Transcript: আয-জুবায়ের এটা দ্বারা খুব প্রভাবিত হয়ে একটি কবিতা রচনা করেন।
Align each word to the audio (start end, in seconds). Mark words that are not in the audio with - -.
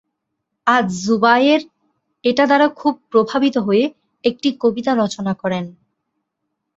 আয-জুবায়ের 0.67 1.61
এটা 2.23 2.43
দ্বারা 2.45 2.67
খুব 2.75 2.93
প্রভাবিত 3.11 3.55
হয়ে 3.57 3.83
একটি 4.23 4.49
কবিতা 4.61 4.91
রচনা 4.95 5.33
করেন। 5.33 5.65